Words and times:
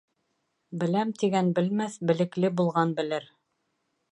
«Беләм» 0.83 1.11
тигән 1.23 1.51
белмәҫ, 1.59 1.99
белекле 2.13 2.51
булған 2.63 2.97
белер. 3.03 3.29